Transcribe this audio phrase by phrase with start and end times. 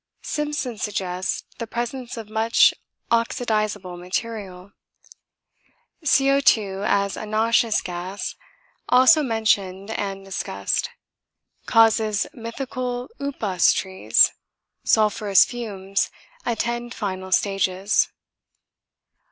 [0.23, 2.73] Simpson suggests the presence of much
[3.11, 4.71] oxidizable material.
[6.03, 8.33] CO_2 as a noxious gas
[8.89, 10.89] also mentioned and discussed
[11.67, 14.09] causes mythical 'upas' tree
[14.83, 16.09] sulphurous fumes
[16.47, 18.07] attend final stages.